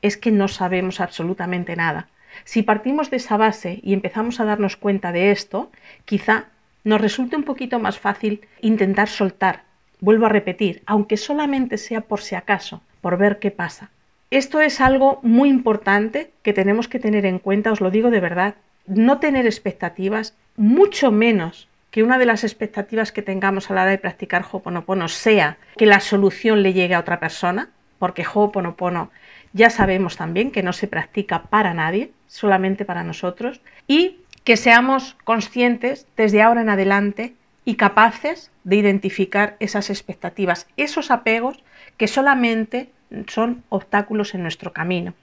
es 0.02 0.18
que 0.18 0.32
no 0.32 0.48
sabemos 0.48 1.00
absolutamente 1.00 1.76
nada. 1.76 2.10
Si 2.44 2.64
partimos 2.64 3.10
de 3.10 3.18
esa 3.18 3.38
base 3.38 3.80
y 3.82 3.94
empezamos 3.94 4.40
a 4.40 4.46
darnos 4.46 4.76
cuenta 4.76 5.12
de 5.12 5.32
esto, 5.32 5.72
quizá 6.04 6.46
nos 6.84 7.02
resulte 7.02 7.36
un 7.36 7.44
poquito 7.44 7.80
más 7.80 7.98
fácil 7.98 8.42
intentar 8.62 9.08
soltar. 9.08 9.64
Vuelvo 10.02 10.26
a 10.26 10.30
repetir, 10.30 10.84
aunque 10.86 11.18
solamente 11.18 11.78
sea 11.78 12.02
por 12.02 12.22
si 12.22 12.36
acaso, 12.36 12.82
por 13.02 13.18
ver 13.18 13.40
qué 13.40 13.52
pasa. 13.52 13.90
Esto 14.32 14.60
es 14.60 14.82
algo 14.82 15.20
muy 15.24 15.50
importante 15.50 16.32
que 16.44 16.52
tenemos 16.52 16.88
que 16.88 17.00
tener 17.00 17.26
en 17.26 17.40
cuenta, 17.40 17.72
os 17.72 17.80
lo 17.80 17.90
digo 17.90 18.12
de 18.12 18.20
verdad, 18.20 18.56
no 18.86 19.20
tener 19.20 19.46
expectativas, 19.46 20.36
mucho 20.58 21.12
menos 21.12 21.70
que 21.96 22.04
una 22.04 22.18
de 22.18 22.26
las 22.26 22.44
expectativas 22.44 23.14
que 23.14 23.22
tengamos 23.22 23.72
a 23.72 23.74
la 23.74 23.84
hora 23.84 23.92
de 23.92 23.98
practicar 23.98 24.44
Ho'oponopono 24.44 25.08
sea 25.08 25.58
que 25.78 25.86
la 25.86 26.02
solución 26.02 26.62
le 26.62 26.74
llegue 26.74 26.94
a 26.94 27.00
otra 27.00 27.22
persona, 27.22 27.70
porque 28.00 28.26
Ho'oponopono 28.26 29.12
ya 29.54 29.70
sabemos 29.70 30.18
también 30.18 30.52
que 30.52 30.62
no 30.62 30.74
se 30.74 30.90
practica 30.90 31.44
para 31.44 31.74
nadie, 31.74 32.12
solamente 32.28 32.84
para 32.84 33.06
nosotros, 33.06 33.62
y 33.88 34.18
que 34.44 34.58
seamos 34.58 35.16
conscientes 35.24 36.06
desde 36.18 36.42
ahora 36.42 36.64
en 36.64 36.70
adelante 36.70 37.34
y 37.64 37.76
capaces 37.76 38.52
de 38.66 38.76
identificar 38.76 39.56
esas 39.62 39.90
expectativas, 39.90 40.68
esos 40.76 41.12
apegos 41.12 41.64
que 41.96 42.10
solamente 42.10 42.90
son 43.28 43.64
obstáculos 43.70 44.36
en 44.36 44.42
nuestro 44.42 44.74
camino. 44.74 45.14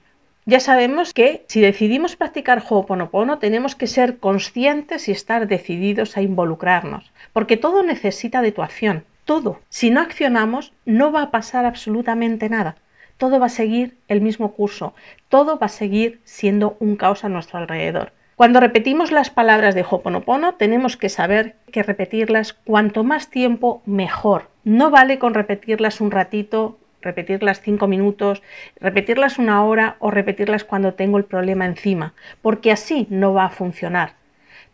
Ya 0.45 0.59
sabemos 0.59 1.13
que 1.13 1.45
si 1.47 1.61
decidimos 1.61 2.17
practicar 2.17 2.61
Ho'oponopono 2.67 3.39
tenemos 3.39 3.75
que 3.75 3.87
ser 3.87 4.17
conscientes 4.17 5.07
y 5.07 5.13
estar 5.13 5.47
decididos 5.47 6.17
a 6.17 6.21
involucrarnos, 6.21 7.13
porque 7.31 7.55
todo 7.55 7.81
necesita 7.81 8.41
de 8.41 8.51
tu 8.51 8.61
acción, 8.61 9.05
todo. 9.23 9.61
Si 9.69 9.89
no 9.89 10.01
accionamos 10.01 10.73
no 10.83 11.13
va 11.13 11.21
a 11.21 11.31
pasar 11.31 11.65
absolutamente 11.65 12.49
nada. 12.49 12.75
Todo 13.17 13.39
va 13.39 13.45
a 13.45 13.49
seguir 13.49 13.95
el 14.09 14.19
mismo 14.19 14.51
curso, 14.51 14.93
todo 15.29 15.57
va 15.57 15.67
a 15.67 15.69
seguir 15.69 16.19
siendo 16.25 16.75
un 16.81 16.97
caos 16.97 17.23
a 17.23 17.29
nuestro 17.29 17.59
alrededor. 17.59 18.11
Cuando 18.35 18.59
repetimos 18.59 19.11
las 19.11 19.29
palabras 19.29 19.75
de 19.75 19.85
Ho'oponopono, 19.89 20.55
tenemos 20.55 20.97
que 20.97 21.07
saber 21.07 21.55
que 21.71 21.83
repetirlas 21.83 22.51
cuanto 22.51 23.05
más 23.05 23.29
tiempo 23.29 23.81
mejor. 23.85 24.49
No 24.65 24.89
vale 24.89 25.19
con 25.19 25.35
repetirlas 25.35 26.01
un 26.01 26.11
ratito, 26.11 26.79
repetirlas 27.03 27.61
cinco 27.61 27.87
minutos, 27.87 28.41
repetirlas 28.79 29.37
una 29.37 29.63
hora 29.63 29.95
o 29.99 30.11
repetirlas 30.11 30.63
cuando 30.63 30.93
tengo 30.93 31.17
el 31.17 31.25
problema 31.25 31.65
encima, 31.65 32.13
porque 32.41 32.71
así 32.71 33.07
no 33.09 33.33
va 33.33 33.45
a 33.45 33.49
funcionar. 33.49 34.13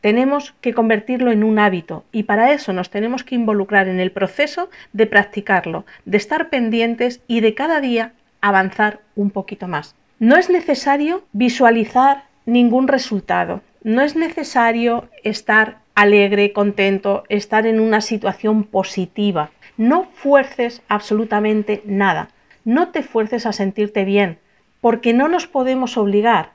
Tenemos 0.01 0.53
que 0.61 0.73
convertirlo 0.73 1.31
en 1.31 1.43
un 1.43 1.59
hábito 1.59 2.05
y 2.11 2.23
para 2.23 2.53
eso 2.53 2.71
nos 2.71 2.89
tenemos 2.89 3.23
que 3.23 3.35
involucrar 3.35 3.89
en 3.89 3.99
el 3.99 4.11
proceso 4.11 4.69
de 4.93 5.07
practicarlo, 5.07 5.85
de 6.05 6.17
estar 6.17 6.49
pendientes 6.49 7.21
y 7.27 7.41
de 7.41 7.53
cada 7.53 7.81
día 7.81 8.13
avanzar 8.39 9.01
un 9.15 9.29
poquito 9.29 9.67
más. 9.67 9.95
No 10.19 10.37
es 10.37 10.49
necesario 10.49 11.23
visualizar 11.33 12.23
ningún 12.45 12.87
resultado. 12.87 13.61
No 13.83 14.01
es 14.01 14.15
necesario 14.15 15.09
estar 15.23 15.79
alegre, 15.95 16.53
contento, 16.53 17.23
estar 17.29 17.65
en 17.67 17.79
una 17.79 18.01
situación 18.01 18.63
positiva. 18.63 19.51
No 19.79 20.09
fuerces 20.13 20.81
absolutamente 20.89 21.81
nada. 21.85 22.27
No 22.65 22.89
te 22.89 23.01
fuerces 23.01 23.45
a 23.45 23.53
sentirte 23.53 24.03
bien, 24.03 24.37
porque 24.81 25.13
no 25.13 25.29
nos 25.29 25.47
podemos 25.47 25.95
obligar 25.95 26.51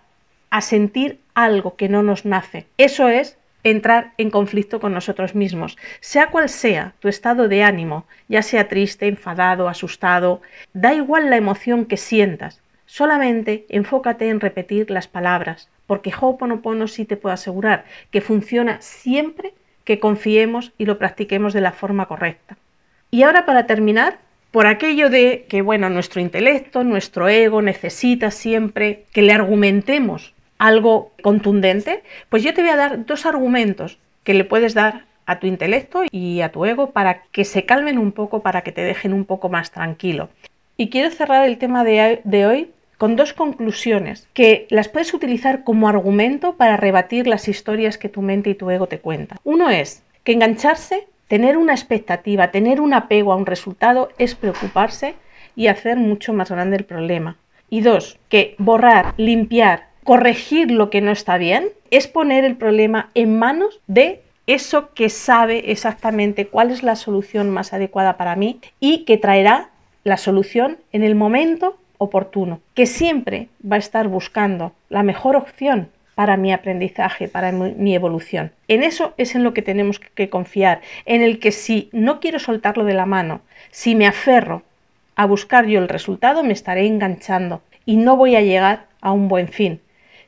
a 0.50 0.61
sentir 0.61 1.21
algo 1.33 1.75
que 1.75 1.88
no 1.88 2.02
nos 2.02 2.26
nace. 2.26 2.66
Eso 2.76 3.09
es 3.09 3.38
entrar 3.62 4.12
en 4.19 4.28
conflicto 4.28 4.78
con 4.78 4.93
nosotros 4.93 5.35
mismos. 5.35 5.78
Sea 6.00 6.26
cual 6.26 6.50
sea 6.50 6.93
tu 6.99 7.09
estado 7.09 7.49
de 7.49 7.62
ánimo, 7.62 8.04
ya 8.28 8.43
sea 8.43 8.69
triste, 8.69 9.09
enfadado, 9.09 9.71
asustado, 9.71 10.43
da 10.75 10.93
igual 10.93 11.31
la 11.31 11.38
emoción 11.38 11.87
que 11.87 11.97
sientas. 11.97 12.61
Solamente 12.85 13.64
enfócate 13.71 14.28
en 14.28 14.40
repetir 14.40 14.90
las 14.90 15.09
palabras, 15.09 15.71
porque 15.87 16.12
Ho'oponopono 16.12 16.88
sí 16.88 17.07
te 17.07 17.16
puedo 17.16 17.33
asegurar 17.33 17.87
que 18.11 18.21
funciona 18.21 18.83
siempre 18.83 19.54
que 19.85 19.99
confiemos 19.99 20.73
y 20.76 20.85
lo 20.85 20.99
practiquemos 20.99 21.54
de 21.54 21.62
la 21.62 21.73
forma 21.73 22.04
correcta. 22.04 22.59
Y 23.14 23.23
ahora 23.23 23.47
para 23.47 23.68
terminar, 23.68 24.18
por 24.50 24.66
aquello 24.66 25.09
de 25.09 25.47
que 25.49 25.62
bueno, 25.62 25.88
nuestro 25.88 26.21
intelecto, 26.21 26.83
nuestro 26.83 27.28
ego 27.28 27.62
necesita 27.62 28.33
siempre 28.33 29.04
que 29.12 29.23
le 29.23 29.33
argumentemos 29.33 30.35
algo 30.59 31.12
contundente, 31.23 32.02
pues 32.28 32.42
yo 32.42 32.52
te 32.54 32.62
voy 32.62 32.73
a 32.73 32.76
dar 32.76 33.06
dos 33.06 33.25
argumentos 33.25 33.99
que 34.25 34.35
le 34.35 34.42
puedes 34.42 34.75
dar 34.75 35.04
a 35.26 35.38
tu 35.38 35.47
intelecto 35.47 36.02
y 36.11 36.40
a 36.40 36.50
tu 36.50 36.64
ego 36.64 36.90
para 36.90 37.23
que 37.30 37.44
se 37.44 37.64
calmen 37.64 37.99
un 37.99 38.11
poco, 38.11 38.42
para 38.42 38.62
que 38.62 38.73
te 38.73 38.83
dejen 38.83 39.12
un 39.12 39.26
poco 39.26 39.49
más 39.49 39.71
tranquilo. 39.71 40.28
Y 40.76 40.90
quiero 40.90 41.12
cerrar 41.12 41.47
el 41.47 41.59
tema 41.59 41.85
de, 41.85 42.47
hoy 42.47 42.73
con 42.99 43.14
dos 43.14 43.33
conclusiones 43.33 44.26
que 44.35 44.66
las 44.71 44.88
puedes 44.88 45.14
utilizar 45.14 45.62
como 45.62 45.87
argumento 45.87 46.54
para 46.56 46.76
rebatir 46.76 47.28
las 47.28 47.47
historias 47.47 47.97
que 47.97 48.09
tu 48.09 48.23
mente 48.23 48.50
y 48.50 48.56
tu 48.56 48.68
ego 48.71 48.88
te 48.88 48.99
cuentan. 48.99 49.38
Uno 49.44 49.71
es 49.71 50.02
que 50.25 50.33
engancharse, 50.33 51.06
tener 51.35 51.57
una 51.57 51.73
expectativa, 51.73 52.53
tener 52.53 52.81
un 52.81 52.95
apego 52.95 53.33
a 53.33 53.37
un 53.37 53.45
resultado 53.45 54.11
es 54.19 54.37
preocuparse 54.37 55.17
y 55.57 55.67
hacer 55.67 55.97
mucho 55.97 56.33
más 56.33 56.49
grande 56.49 56.76
el 56.76 56.85
problema. 56.85 57.38
Y 57.69 57.81
dos, 57.81 58.21
que 58.29 58.55
borrar, 58.59 59.14
limpiar, 59.17 59.88
corregir 60.05 60.71
lo 60.71 60.91
que 60.91 61.00
no 61.00 61.11
está 61.11 61.37
bien 61.37 61.71
es 61.91 62.07
poner 62.07 62.45
el 62.45 62.57
problema 62.57 63.11
en 63.14 63.37
manos 63.37 63.81
de 63.88 64.23
eso 64.47 64.95
que 64.95 65.09
sabe 65.09 65.73
exactamente 65.73 66.47
cuál 66.47 66.71
es 66.71 66.85
la 66.85 66.95
solución 66.95 67.50
más 67.50 67.73
adecuada 67.73 68.17
para 68.17 68.37
mí 68.37 68.61
y 68.79 68.99
que 68.99 69.19
traerá 69.19 69.71
la 70.05 70.19
solución 70.19 70.79
en 70.93 71.03
el 71.03 71.17
momento 71.17 71.76
oportuno, 71.99 72.61
que 72.75 72.87
siempre 72.87 73.49
va 73.69 73.75
a 73.75 73.81
estar 73.81 74.07
buscando 74.07 74.71
la 74.88 75.03
mejor 75.03 75.35
opción 75.35 75.88
para 76.14 76.37
mi 76.37 76.52
aprendizaje, 76.52 77.28
para 77.28 77.52
mi 77.52 77.94
evolución. 77.94 78.52
En 78.68 78.83
eso 78.83 79.14
es 79.16 79.35
en 79.35 79.44
lo 79.44 79.52
que 79.52 79.62
tenemos 79.62 79.99
que 79.99 80.28
confiar, 80.28 80.80
en 81.06 81.23
el 81.23 81.38
que 81.38 81.52
si 81.52 81.88
no 81.92 82.21
quiero 82.21 82.38
soltarlo 82.38 82.85
de 82.85 82.94
la 82.94 83.06
mano, 83.06 83.40
si 83.71 83.94
me 83.94 84.06
aferro 84.06 84.62
a 85.16 85.26
buscar 85.26 85.66
yo 85.66 85.78
el 85.78 85.88
resultado, 85.88 86.42
me 86.42 86.52
estaré 86.52 86.87
enganchando 86.87 87.62
y 87.87 87.97
no 87.97 88.16
voy 88.16 88.37
a 88.37 88.40
llegar 88.40 88.87
a 89.00 89.12
un 89.12 89.28
buen 89.28 89.49
fin. 89.49 89.80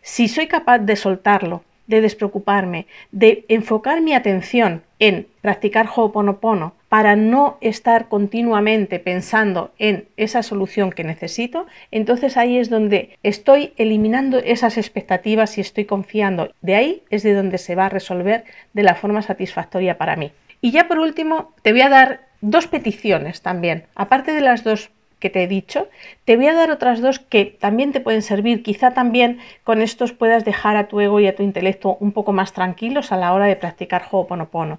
Si 0.02 0.28
soy 0.28 0.46
capaz 0.46 0.78
de 0.78 0.96
soltarlo, 0.96 1.64
de 1.86 2.00
despreocuparme, 2.00 2.86
de 3.12 3.44
enfocar 3.48 4.00
mi 4.00 4.12
atención 4.12 4.82
en 4.98 5.26
practicar 5.40 5.88
Ho'oponopono 5.94 6.74
para 6.88 7.16
no 7.16 7.58
estar 7.60 8.08
continuamente 8.08 8.98
pensando 8.98 9.72
en 9.78 10.08
esa 10.16 10.42
solución 10.42 10.92
que 10.92 11.04
necesito, 11.04 11.66
entonces 11.90 12.36
ahí 12.36 12.58
es 12.58 12.70
donde 12.70 13.16
estoy 13.22 13.72
eliminando 13.76 14.38
esas 14.38 14.78
expectativas 14.78 15.58
y 15.58 15.60
estoy 15.60 15.84
confiando. 15.84 16.52
De 16.62 16.76
ahí 16.76 17.02
es 17.10 17.22
de 17.22 17.34
donde 17.34 17.58
se 17.58 17.74
va 17.74 17.86
a 17.86 17.90
resolver 17.90 18.44
de 18.72 18.82
la 18.82 18.94
forma 18.94 19.22
satisfactoria 19.22 19.98
para 19.98 20.16
mí. 20.16 20.32
Y 20.60 20.70
ya 20.70 20.88
por 20.88 20.98
último, 20.98 21.52
te 21.62 21.72
voy 21.72 21.82
a 21.82 21.88
dar 21.88 22.20
dos 22.40 22.66
peticiones 22.66 23.42
también, 23.42 23.84
aparte 23.94 24.32
de 24.32 24.40
las 24.40 24.62
dos 24.62 24.90
que 25.18 25.30
te 25.30 25.42
he 25.42 25.48
dicho, 25.48 25.88
te 26.24 26.36
voy 26.36 26.46
a 26.48 26.54
dar 26.54 26.70
otras 26.70 27.00
dos 27.00 27.18
que 27.18 27.46
también 27.46 27.92
te 27.92 28.00
pueden 28.00 28.22
servir. 28.22 28.62
Quizá 28.62 28.92
también 28.92 29.38
con 29.64 29.80
estos 29.80 30.12
puedas 30.12 30.44
dejar 30.44 30.76
a 30.76 30.88
tu 30.88 31.00
ego 31.00 31.20
y 31.20 31.26
a 31.26 31.34
tu 31.34 31.42
intelecto 31.42 31.96
un 32.00 32.12
poco 32.12 32.32
más 32.32 32.52
tranquilos 32.52 33.12
a 33.12 33.16
la 33.16 33.32
hora 33.32 33.46
de 33.46 33.56
practicar 33.56 34.04
Ho'oponopono. 34.10 34.78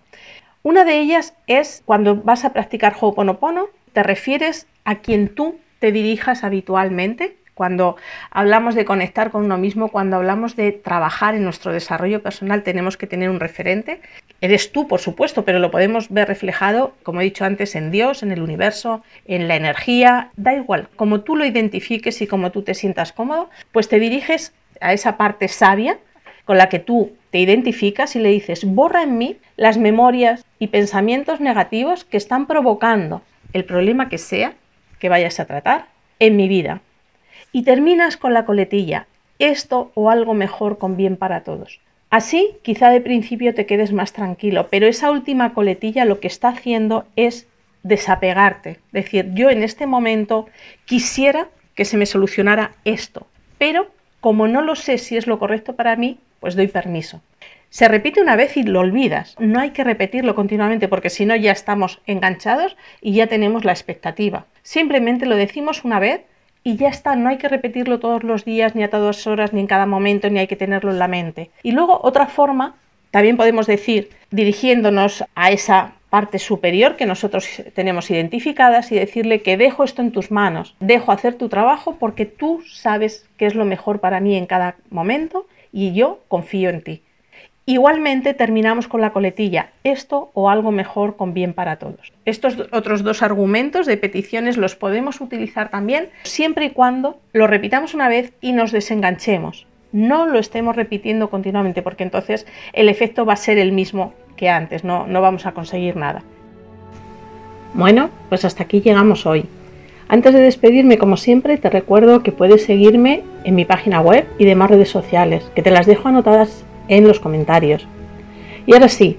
Una 0.67 0.83
de 0.83 1.00
ellas 1.00 1.33
es 1.47 1.81
cuando 1.86 2.17
vas 2.17 2.43
a 2.43 2.51
practicar 2.51 2.93
Ho'oponopono, 3.00 3.69
te 3.93 4.03
refieres 4.03 4.67
a 4.83 4.95
quien 4.95 5.29
tú 5.29 5.55
te 5.79 5.93
dirijas 5.93 6.43
habitualmente, 6.43 7.38
Cuando 7.53 7.95
hablamos 8.31 8.75
de 8.75 8.83
conectar 8.83 9.31
con 9.31 9.45
uno 9.45 9.57
mismo, 9.57 9.88
cuando 9.88 10.17
hablamos 10.17 10.57
de 10.57 10.74
trabajar 10.74 11.36
en 11.36 11.45
nuestro 11.45 11.71
desarrollo 11.71 12.21
personal, 12.21 12.63
tenemos 12.63 12.97
que 12.97 13.07
tener 13.07 13.29
un 13.29 13.39
referente. 13.39 14.01
Eres 14.41 14.74
tú, 14.74 14.89
por 14.89 15.00
supuesto, 15.00 15.45
pero 15.45 15.59
lo 15.59 15.71
podemos 15.71 16.09
ver 16.09 16.27
reflejado, 16.27 16.95
como 17.01 17.21
he 17.21 17.24
dicho 17.24 17.45
antes, 17.45 17.74
en 17.75 17.89
Dios, 17.89 18.21
en 18.21 18.33
el 18.33 18.41
universo, 18.41 19.03
en 19.25 19.47
la 19.47 19.55
energía. 19.55 20.31
Da 20.36 20.53
igual, 20.53 20.89
como 20.97 21.21
tú 21.21 21.38
lo 21.38 21.45
identifiques 21.45 22.21
y 22.21 22.27
como 22.27 22.51
tú 22.51 22.63
te 22.63 22.74
sientas 22.74 23.13
cómodo, 23.13 23.50
pues 23.71 23.88
te 23.88 24.00
diriges 24.00 24.53
a 24.81 24.91
esa 24.91 25.15
parte 25.15 25.47
sabia 25.47 25.97
con 26.43 26.57
la 26.57 26.67
que 26.67 26.79
tú 26.79 27.16
te 27.31 27.39
identificas 27.39 28.15
y 28.15 28.19
le 28.19 28.29
dices, 28.29 28.63
borra 28.65 29.03
en 29.03 29.17
mí 29.17 29.38
las 29.55 29.77
memorias 29.77 30.46
y 30.60 30.67
pensamientos 30.67 31.39
negativos 31.39 32.03
que 32.03 32.17
están 32.17 32.48
provocando 32.48 33.22
el 33.53 33.65
problema 33.65 34.10
que 34.10 34.17
sea 34.17 34.53
que 35.00 35.10
vayas 35.10 35.39
a 35.39 35.46
tratar 35.46 35.88
en 36.19 36.36
mi 36.36 36.48
vida. 36.48 36.81
Y 37.51 37.63
terminas 37.63 38.17
con 38.17 38.34
la 38.34 38.46
coletilla, 38.46 39.07
esto 39.39 39.91
o 39.93 40.10
algo 40.10 40.34
mejor 40.34 40.77
con 40.77 40.98
bien 40.98 41.17
para 41.17 41.43
todos. 41.43 41.79
Así, 42.10 42.55
quizá 42.62 42.89
de 42.89 43.01
principio 43.01 43.53
te 43.53 43.65
quedes 43.65 43.91
más 43.91 44.13
tranquilo, 44.13 44.67
pero 44.69 44.88
esa 44.88 45.12
última 45.12 45.53
coletilla 45.53 46.05
lo 46.05 46.19
que 46.19 46.27
está 46.27 46.50
haciendo 46.50 47.05
es 47.15 47.48
desapegarte. 47.84 48.79
Decir, 48.91 49.34
yo 49.34 49.50
en 49.50 49.63
este 49.63 49.86
momento 49.86 50.48
quisiera 50.86 51.50
que 51.75 51.86
se 51.86 51.98
me 51.98 52.05
solucionara 52.05 52.72
esto, 52.86 53.27
pero 53.57 53.88
como 54.19 54.48
no 54.48 54.62
lo 54.62 54.75
sé 54.75 54.98
si 54.98 55.17
es 55.17 55.27
lo 55.27 55.38
correcto 55.38 55.75
para 55.75 55.96
mí, 55.96 56.17
pues 56.39 56.56
doy 56.56 56.67
permiso. 56.67 57.22
Se 57.70 57.88
repite 57.88 58.22
una 58.22 58.36
vez 58.36 58.56
y 58.58 58.63
lo 58.63 58.79
olvidas. 58.79 59.36
No 59.39 59.60
hay 59.60 59.72
que 59.72 59.84
repetirlo 59.84 60.36
continuamente 60.36 60.88
porque 60.88 61.10
si 61.10 61.25
no 61.25 61.36
ya 61.36 61.51
estamos 61.51 62.01
enganchados 62.08 62.77
y 63.01 63.13
ya 63.13 63.27
tenemos 63.27 63.65
la 63.65 63.74
expectativa. 63.74 64.46
Simplemente 64.63 65.25
lo 65.25 65.36
decimos 65.36 65.84
una 65.84 66.00
vez 66.00 66.22
y 66.63 66.75
ya 66.77 66.89
está, 66.89 67.15
no 67.15 67.29
hay 67.29 67.38
que 67.38 67.48
repetirlo 67.48 68.00
todos 68.00 68.24
los 68.24 68.44
días, 68.44 68.75
ni 68.75 68.84
a 68.84 68.89
todas 68.89 69.25
horas, 69.27 69.53
ni 69.53 69.62
en 69.62 69.67
cada 69.67 69.86
momento, 69.86 70.29
ni 70.29 70.39
hay 70.39 70.48
que 70.48 70.56
tenerlo 70.56 70.91
en 70.91 71.00
la 71.00 71.08
mente. 71.08 71.50
Y 71.63 71.72
luego 71.72 72.00
otra 72.03 72.27
forma, 72.27 72.75
también 73.12 73.38
podemos 73.38 73.67
decir, 73.67 74.10
dirigiéndonos 74.32 75.24
a 75.36 75.51
esa 75.51 75.94
parte 76.10 76.39
superior 76.39 76.96
que 76.96 77.06
nosotros 77.06 77.48
tenemos 77.74 78.10
identificadas 78.12 78.91
y 78.91 78.96
decirle 78.96 79.41
que 79.41 79.58
dejo 79.58 79.84
esto 79.84 80.01
en 80.01 80.12
tus 80.12 80.32
manos, 80.32 80.75
dejo 80.79 81.12
hacer 81.12 81.36
tu 81.36 81.50
trabajo 81.50 81.96
porque 82.00 82.25
tú 82.25 82.62
sabes 82.70 83.25
qué 83.38 83.46
es 83.46 83.56
lo 83.56 83.65
mejor 83.65 84.00
para 84.00 84.20
mí 84.20 84.36
en 84.36 84.46
cada 84.46 84.75
momento 84.89 85.46
y 85.71 85.93
yo 85.93 86.19
confío 86.27 86.69
en 86.69 86.81
ti. 86.81 87.01
Igualmente 87.69 88.33
terminamos 88.33 88.88
con 88.88 89.01
la 89.01 89.12
coletilla, 89.12 89.71
esto 89.83 90.31
o 90.33 90.50
algo 90.50 90.71
mejor 90.71 91.17
con 91.17 91.33
bien 91.33 91.53
para 91.53 91.75
todos. 91.75 92.13
Estos 92.24 92.55
otros 92.71 93.03
dos 93.03 93.21
argumentos 93.21 93.86
de 93.86 93.97
peticiones 93.97 94.55
los 94.55 94.77
podemos 94.77 95.19
utilizar 95.19 95.69
también 95.69 96.07
siempre 96.24 96.67
y 96.67 96.69
cuando 96.69 97.19
lo 97.33 97.45
repitamos 97.45 97.93
una 97.93 98.07
vez 98.07 98.31
y 98.39 98.53
nos 98.53 98.71
desenganchemos. 98.71 99.67
No 99.91 100.27
lo 100.27 100.39
estemos 100.39 100.77
repitiendo 100.77 101.29
continuamente 101.29 101.81
porque 101.81 102.03
entonces 102.03 102.47
el 102.71 102.88
efecto 102.88 103.25
va 103.25 103.33
a 103.33 103.38
ser 103.38 103.57
el 103.57 103.74
mismo 103.74 104.13
que 104.38 104.47
antes, 104.47 104.86
no, 104.86 105.05
no 105.05 105.21
vamos 105.21 105.45
a 105.45 105.51
conseguir 105.51 105.97
nada. 105.97 106.24
Bueno, 107.74 108.09
pues 108.29 108.45
hasta 108.45 108.63
aquí 108.63 108.79
llegamos 108.79 109.25
hoy. 109.25 109.45
Antes 110.09 110.33
de 110.33 110.39
despedirme, 110.39 110.97
como 110.97 111.17
siempre, 111.17 111.57
te 111.57 111.69
recuerdo 111.69 112.23
que 112.23 112.31
puedes 112.31 112.63
seguirme 112.63 113.23
en 113.43 113.55
mi 113.55 113.65
página 113.65 113.99
web 113.99 114.25
y 114.37 114.45
demás 114.45 114.71
redes 114.71 114.89
sociales, 114.89 115.51
que 115.53 115.61
te 115.61 115.71
las 115.71 115.85
dejo 115.85 116.07
anotadas 116.07 116.63
en 116.87 117.07
los 117.07 117.19
comentarios. 117.19 117.85
Y 118.65 118.73
ahora 118.73 118.87
sí, 118.87 119.17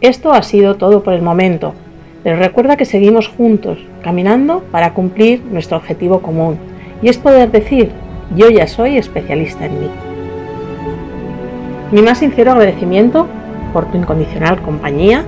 esto 0.00 0.32
ha 0.32 0.42
sido 0.42 0.74
todo 0.74 1.04
por 1.04 1.14
el 1.14 1.22
momento, 1.22 1.74
pero 2.24 2.36
recuerda 2.36 2.76
que 2.76 2.84
seguimos 2.84 3.28
juntos, 3.28 3.78
caminando 4.02 4.64
para 4.72 4.92
cumplir 4.92 5.42
nuestro 5.44 5.76
objetivo 5.76 6.20
común, 6.20 6.58
y 7.00 7.08
es 7.08 7.18
poder 7.18 7.52
decir, 7.52 7.90
yo 8.34 8.50
ya 8.50 8.66
soy 8.66 8.98
especialista 8.98 9.66
en 9.66 9.80
mí. 9.80 9.88
Mi 11.92 12.02
más 12.02 12.18
sincero 12.18 12.50
agradecimiento 12.50 13.28
por 13.72 13.86
tu 13.90 13.96
incondicional 13.96 14.60
compañía. 14.62 15.24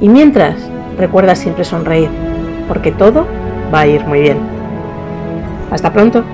Y 0.00 0.08
mientras, 0.08 0.54
recuerda 0.96 1.34
siempre 1.34 1.64
sonreír, 1.64 2.08
porque 2.68 2.92
todo 2.92 3.26
va 3.74 3.80
a 3.80 3.86
ir 3.86 4.06
muy 4.06 4.20
bien. 4.20 4.38
Hasta 5.70 5.92
pronto. 5.92 6.24